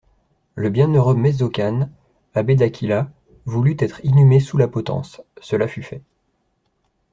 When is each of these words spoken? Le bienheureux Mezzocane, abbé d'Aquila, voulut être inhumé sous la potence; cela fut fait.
Le 0.55 0.71
bienheureux 0.71 1.13
Mezzocane, 1.13 1.91
abbé 2.33 2.55
d'Aquila, 2.55 3.11
voulut 3.45 3.75
être 3.77 4.03
inhumé 4.03 4.39
sous 4.39 4.57
la 4.57 4.67
potence; 4.67 5.21
cela 5.41 5.67
fut 5.67 5.83
fait. 5.83 6.01